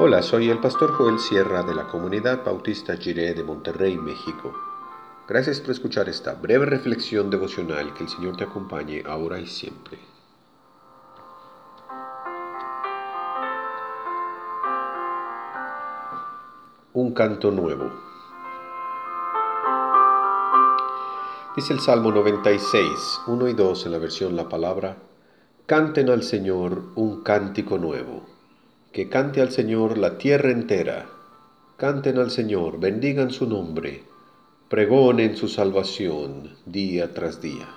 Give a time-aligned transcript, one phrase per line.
[0.00, 4.54] Hola, soy el pastor Joel Sierra de la comunidad bautista Jiré de Monterrey, México.
[5.26, 7.92] Gracias por escuchar esta breve reflexión devocional.
[7.94, 9.98] Que el Señor te acompañe ahora y siempre.
[16.92, 17.90] Un canto nuevo.
[21.56, 24.96] Dice el Salmo 96, 1 y 2 en la versión La Palabra,
[25.68, 28.22] Canten al Señor un cántico nuevo,
[28.90, 31.10] que cante al Señor la tierra entera,
[31.76, 34.02] canten al Señor, bendigan su nombre,
[34.70, 37.68] pregonen su salvación día tras día.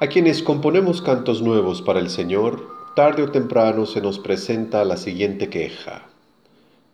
[0.00, 2.66] A quienes componemos cantos nuevos para el Señor,
[2.96, 6.11] tarde o temprano se nos presenta la siguiente queja.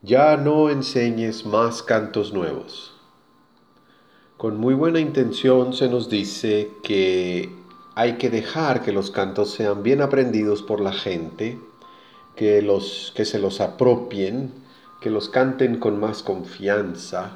[0.03, 2.93] Ya no enseñes más cantos nuevos.
[4.37, 7.53] Con muy buena intención se nos dice que
[7.97, 11.59] hay que dejar que los cantos sean bien aprendidos por la gente,
[12.37, 14.53] que, los, que se los apropien,
[15.01, 17.33] que los canten con más confianza.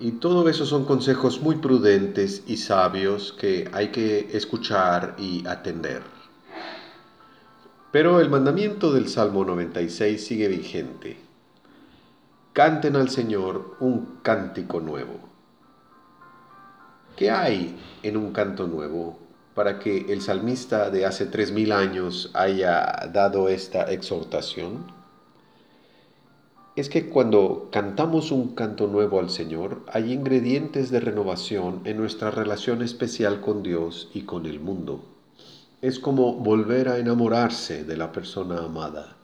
[0.00, 6.02] Y todo eso son consejos muy prudentes y sabios que hay que escuchar y atender.
[7.92, 11.27] Pero el mandamiento del Salmo 96 sigue vigente.
[12.58, 15.20] Canten al Señor un cántico nuevo.
[17.14, 19.16] ¿Qué hay en un canto nuevo
[19.54, 24.90] para que el salmista de hace tres mil años haya dado esta exhortación?
[26.74, 32.32] Es que cuando cantamos un canto nuevo al Señor, hay ingredientes de renovación en nuestra
[32.32, 35.04] relación especial con Dios y con el mundo
[35.80, 39.17] es como volver a enamorarse de la persona amada.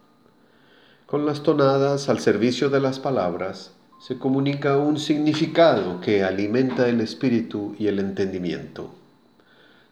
[1.06, 7.02] Con las tonadas al servicio de las palabras se comunica un significado que alimenta el
[7.02, 8.88] espíritu y el entendimiento.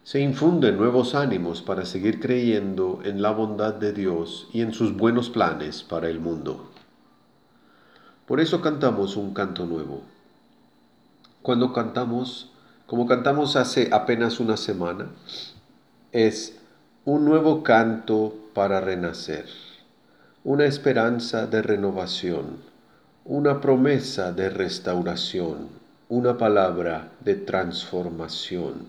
[0.03, 4.97] Se infunden nuevos ánimos para seguir creyendo en la bondad de Dios y en sus
[4.97, 6.71] buenos planes para el mundo.
[8.25, 10.01] Por eso cantamos un canto nuevo.
[11.43, 12.51] Cuando cantamos,
[12.87, 15.09] como cantamos hace apenas una semana,
[16.11, 16.57] es
[17.05, 19.45] un nuevo canto para renacer,
[20.45, 22.57] una esperanza de renovación,
[23.23, 25.69] una promesa de restauración,
[26.09, 28.87] una palabra de transformación,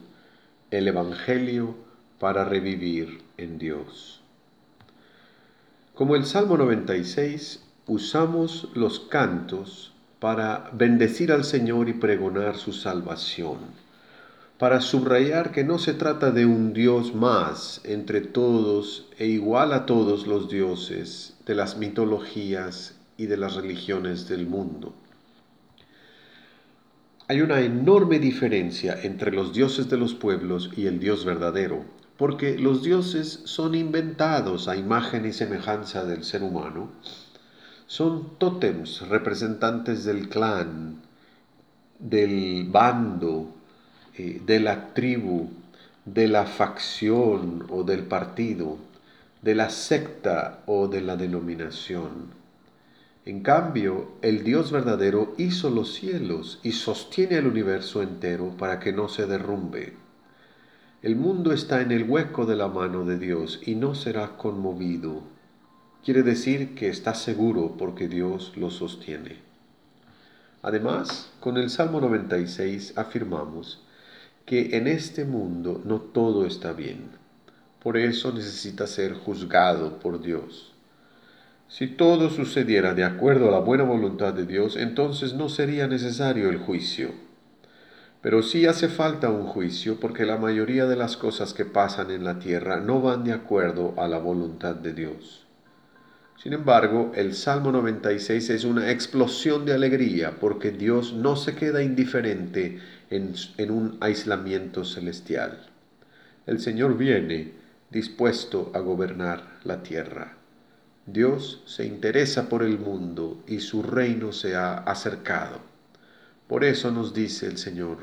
[0.72, 1.76] el Evangelio
[2.18, 4.20] para revivir en Dios.
[5.94, 13.58] Como el Salmo 96, usamos los cantos para bendecir al Señor y pregonar su salvación
[14.58, 19.84] para subrayar que no se trata de un Dios más entre todos e igual a
[19.84, 24.94] todos los dioses de las mitologías y de las religiones del mundo.
[27.26, 31.84] Hay una enorme diferencia entre los dioses de los pueblos y el Dios verdadero,
[32.16, 36.90] porque los dioses son inventados a imagen y semejanza del ser humano,
[37.86, 41.00] son tótems representantes del clan,
[41.98, 43.53] del bando,
[44.16, 45.50] eh, de la tribu,
[46.04, 48.78] de la facción o del partido,
[49.42, 52.44] de la secta o de la denominación.
[53.26, 58.92] En cambio, el Dios verdadero hizo los cielos y sostiene el universo entero para que
[58.92, 59.94] no se derrumbe.
[61.02, 65.22] El mundo está en el hueco de la mano de Dios y no será conmovido.
[66.04, 69.38] Quiere decir que está seguro porque Dios lo sostiene.
[70.62, 73.82] Además, con el Salmo 96 afirmamos
[74.44, 77.08] que en este mundo no todo está bien.
[77.82, 80.74] Por eso necesita ser juzgado por Dios.
[81.68, 86.50] Si todo sucediera de acuerdo a la buena voluntad de Dios, entonces no sería necesario
[86.50, 87.12] el juicio.
[88.20, 92.24] Pero sí hace falta un juicio porque la mayoría de las cosas que pasan en
[92.24, 95.43] la tierra no van de acuerdo a la voluntad de Dios.
[96.36, 101.82] Sin embargo, el Salmo 96 es una explosión de alegría porque Dios no se queda
[101.82, 105.66] indiferente en, un aislamiento celestial.
[106.46, 107.52] El Señor viene
[107.90, 110.36] dispuesto a gobernar la tierra.
[111.06, 115.60] Dios se interesa por el mundo y su reino se ha acercado.
[116.48, 117.98] Por eso nos dice el Señor,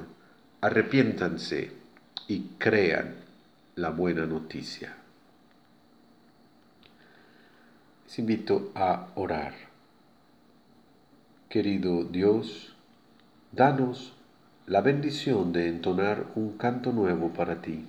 [0.61, 1.71] arrepiéntanse
[2.27, 3.15] y crean
[3.75, 5.00] la buena noticia.
[8.17, 9.53] Invito a orar.
[11.47, 12.75] Querido Dios,
[13.53, 14.13] danos
[14.67, 17.87] la bendición de entonar un canto nuevo para ti,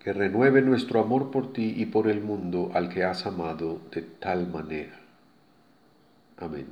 [0.00, 4.02] que renueve nuestro amor por ti y por el mundo al que has amado de
[4.02, 4.98] tal manera.
[6.38, 6.66] Amén.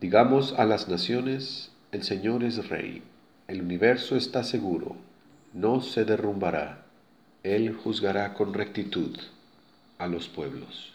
[0.00, 3.02] Digamos a las naciones, El Señor es Rey,
[3.48, 4.94] el universo está seguro,
[5.52, 6.84] no se derrumbará,
[7.42, 9.18] Él juzgará con rectitud
[10.04, 10.93] a los pueblos.